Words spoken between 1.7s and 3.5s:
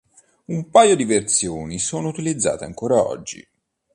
sono utilizzate ancora oggi.